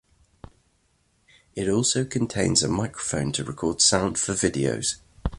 It 1.53 1.69
also 1.69 2.05
contains 2.05 2.63
a 2.63 2.67
microphone 2.67 3.31
to 3.33 3.43
record 3.43 3.81
sound 3.83 4.17
for 4.17 4.33
videos. 4.33 4.95